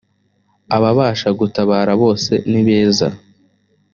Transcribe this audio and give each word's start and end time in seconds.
ababasha 0.75 1.27
gutabara 1.39 1.91
bose 2.01 2.31
nibeza 2.51 3.07